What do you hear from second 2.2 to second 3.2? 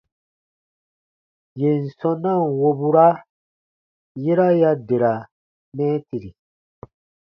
na ǹ wobura,